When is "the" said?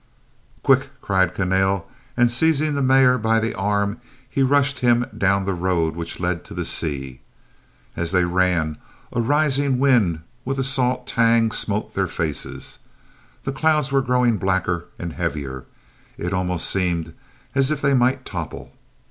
2.73-2.81, 3.39-3.53, 5.45-5.53, 6.55-6.65, 13.43-13.51